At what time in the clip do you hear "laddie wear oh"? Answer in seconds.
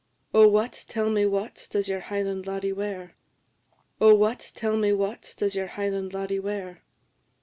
2.47-4.15